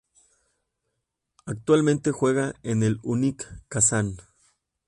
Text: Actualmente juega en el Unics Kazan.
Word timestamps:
Actualmente 1.45 2.11
juega 2.11 2.55
en 2.63 2.81
el 2.81 2.99
Unics 3.03 3.47
Kazan. 3.67 4.15